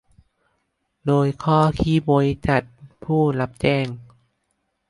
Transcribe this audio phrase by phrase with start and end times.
[1.05, 2.63] โดยข้อที่บริษัท
[3.03, 3.85] ผู้รับแจ้ง